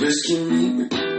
[0.00, 1.09] rescue me?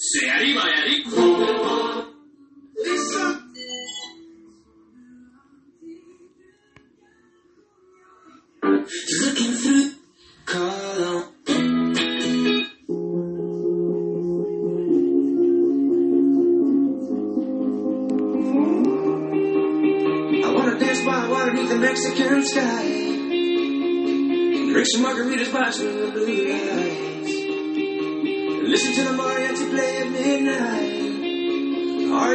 [0.00, 1.02] Se arriva e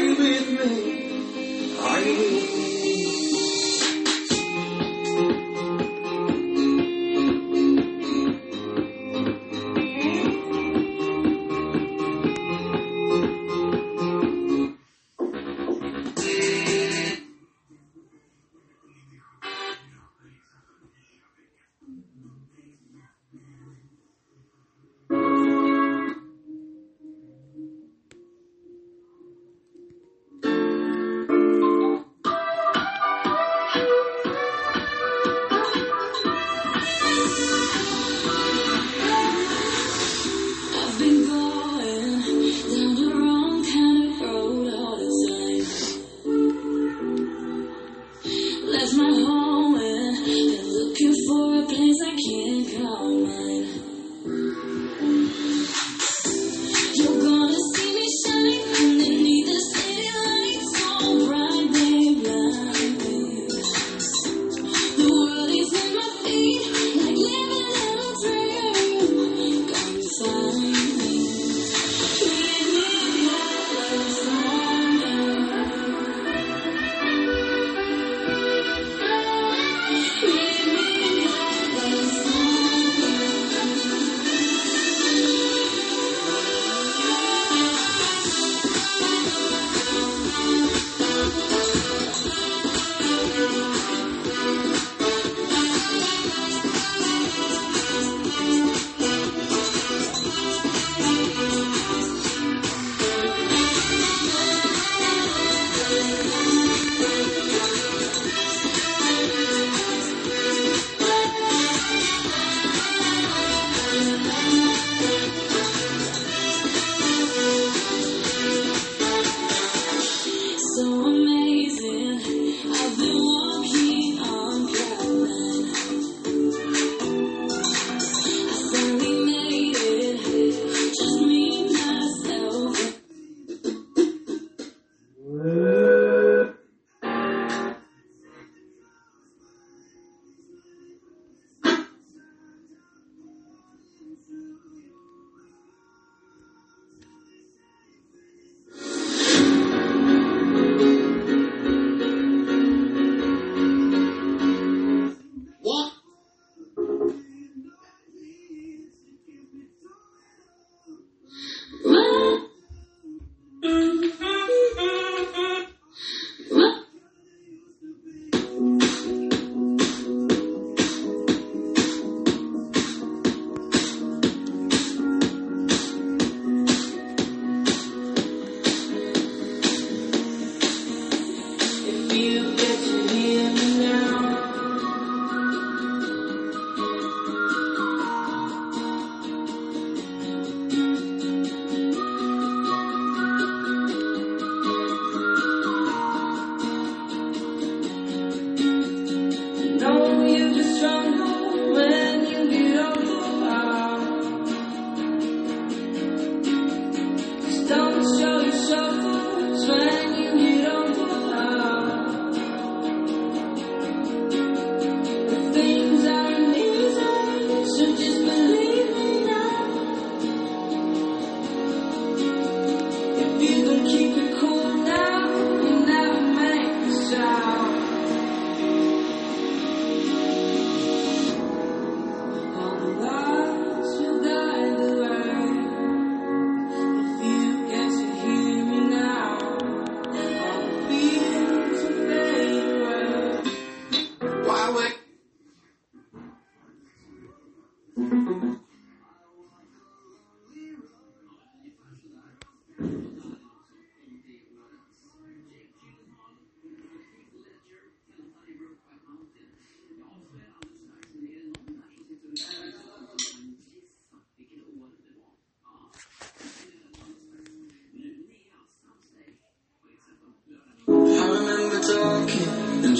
[0.09, 0.92] with me?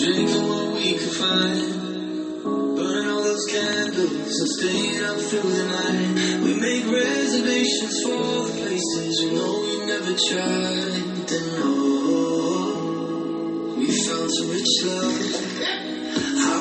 [0.04, 1.82] And drinking what we could find.
[2.76, 6.42] Burning all those candles and staying up through the night.
[6.44, 11.28] We make reservations for the places we know we never tried.
[11.28, 12.76] Then oh,
[13.78, 15.20] we found some rich love.
[16.36, 16.52] I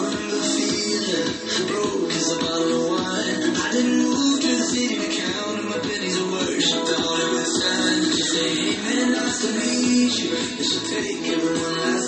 [1.68, 3.56] Broke as a bottle of wine.
[3.56, 6.86] I didn't move to the city to count my pennies of worship.
[6.86, 10.30] Thought it was time to say, hey man, nice to meet you.
[10.32, 12.01] It should take everyone last